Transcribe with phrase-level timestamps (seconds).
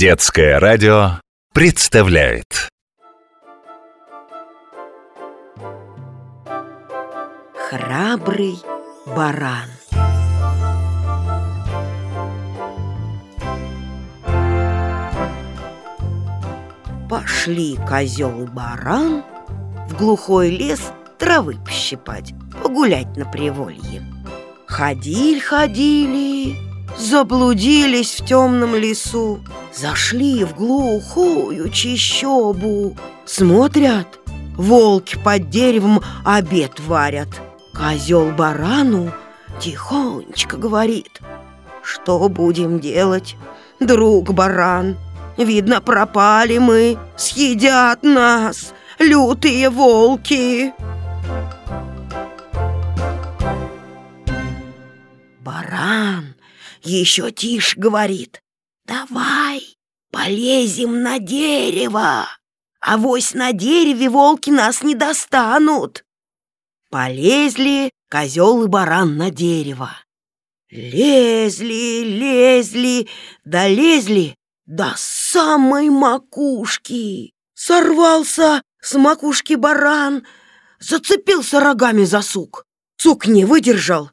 [0.00, 1.20] Детское радио
[1.52, 2.70] представляет.
[7.68, 8.56] Храбрый
[9.04, 9.68] баран.
[17.10, 19.22] Пошли козел и баран
[19.86, 20.80] в глухой лес
[21.18, 22.32] травы пощипать,
[22.62, 24.02] погулять на приволье.
[24.66, 26.56] Ходили, ходили,
[26.96, 29.40] заблудились в темном лесу,
[29.74, 32.96] зашли в глухую чищобу.
[33.24, 34.18] Смотрят,
[34.56, 37.28] волки под деревом обед варят.
[37.74, 39.12] Козел барану
[39.60, 41.20] тихонечко говорит,
[41.82, 43.36] что будем делать,
[43.78, 44.96] друг баран?
[45.36, 50.72] Видно, пропали мы, съедят нас лютые волки.
[55.40, 56.34] Баран
[56.82, 58.42] еще тише говорит.
[58.90, 59.78] Давай
[60.10, 62.26] полезем на дерево.
[62.80, 66.04] а Авось на дереве волки нас не достанут.
[66.90, 69.92] Полезли козел и баран на дерево.
[70.70, 73.08] Лезли, лезли,
[73.44, 74.34] долезли
[74.66, 77.32] до самой макушки.
[77.54, 80.26] Сорвался с макушки баран,
[80.80, 82.64] зацепился рогами за сук.
[82.96, 84.10] Сук не выдержал,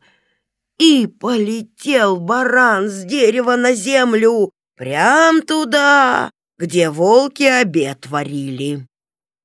[0.77, 8.87] и полетел баран с дерева на землю, прям туда, где волки обед варили.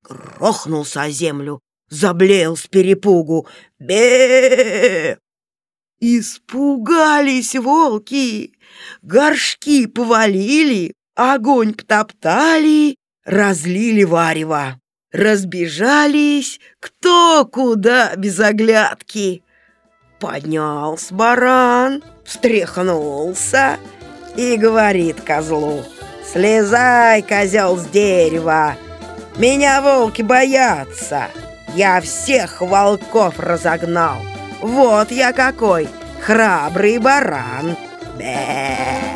[0.07, 3.47] Грохнулся о землю, заблеял с перепугу.
[3.79, 5.17] бе
[5.99, 8.53] Испугались волки,
[9.01, 14.79] горшки повалили, огонь потоптали, разлили варево.
[15.13, 19.43] Разбежались кто куда без оглядки.
[20.19, 23.77] Поднялся баран, встряхнулся
[24.35, 25.83] и говорит козлу,
[26.31, 28.75] «Слезай, козел, с дерева!
[29.37, 31.27] Меня волки боятся!
[31.75, 34.17] Я всех волков разогнал!
[34.61, 35.87] Вот я какой
[36.21, 37.75] храбрый баран!»
[38.17, 39.12] Бе!